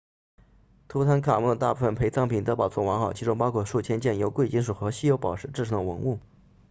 [0.87, 6.17] 图坦卡蒙的大部分陪葬品都保存完好其中包括数千件由贵金属和稀有宝石制成的文物